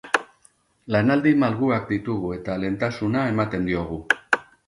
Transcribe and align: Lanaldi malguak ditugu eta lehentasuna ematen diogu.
Lanaldi 0.95 1.33
malguak 1.43 1.85
ditugu 1.91 2.33
eta 2.39 2.57
lehentasuna 2.63 3.27
ematen 3.35 3.69
diogu. 3.71 4.01